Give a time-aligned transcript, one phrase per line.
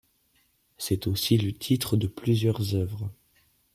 [0.79, 3.11] C'est aussi le titre de plusieurs œuvres.